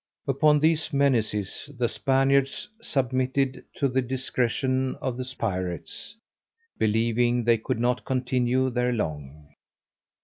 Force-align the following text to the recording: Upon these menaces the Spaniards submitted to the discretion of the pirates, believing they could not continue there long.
Upon 0.27 0.57
these 0.59 0.91
menaces 0.91 1.69
the 1.77 1.87
Spaniards 1.87 2.67
submitted 2.81 3.63
to 3.75 3.87
the 3.87 4.01
discretion 4.01 4.95
of 4.95 5.15
the 5.15 5.31
pirates, 5.37 6.15
believing 6.79 7.43
they 7.43 7.59
could 7.59 7.79
not 7.79 8.03
continue 8.03 8.71
there 8.71 8.93
long. 8.93 9.53